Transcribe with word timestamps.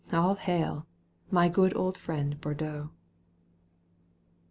All 0.11 0.33
hail! 0.33 0.87
my 1.29 1.47
good 1.47 1.75
old 1.77 1.95
friend 1.95 2.41
Bordeaux 2.41 2.89